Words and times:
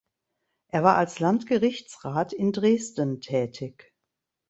Er 0.69 0.81
war 0.83 0.97
als 0.97 1.19
Landgerichtsrat 1.19 2.33
in 2.33 2.53
Dresden 2.53 3.19
tätig. 3.21 3.93